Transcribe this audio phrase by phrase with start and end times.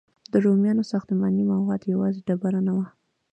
[0.31, 2.87] د رومیانو ساختماني مواد یوازې ډبره نه وه.